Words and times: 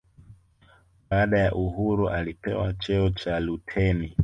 baada 1.09 1.39
ya 1.39 1.53
uhuru 1.55 2.09
alipewa 2.09 2.73
cheo 2.73 3.09
cha 3.09 3.39
luteni 3.39 4.15